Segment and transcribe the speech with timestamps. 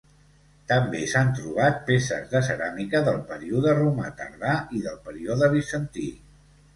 [0.69, 6.07] També s'han trobat peces de ceràmica del període romà tardà i del període bizantí.